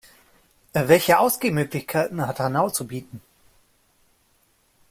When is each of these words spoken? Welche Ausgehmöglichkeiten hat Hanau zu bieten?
Welche 0.73 1.19
Ausgehmöglichkeiten 1.19 2.25
hat 2.25 2.39
Hanau 2.39 2.71
zu 2.71 2.87
bieten? 2.87 3.21